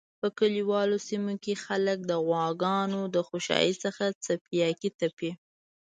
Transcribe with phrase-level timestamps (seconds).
[0.19, 5.31] په کلیوالو سیمو کی خلک د غواګانو د خوشایی څخه څپیاکی تپی